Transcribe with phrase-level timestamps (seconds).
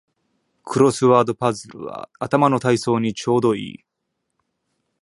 [0.63, 3.85] クロスワードパズルは頭の体操にちょうどいい